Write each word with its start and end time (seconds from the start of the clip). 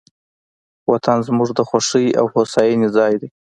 وطن 0.91 1.17
زموږ 1.27 1.49
د 1.57 1.59
خوښۍ 1.69 2.07
او 2.19 2.25
هوساینې 2.33 2.87
ځای 2.97 3.13
دی. 3.21 3.29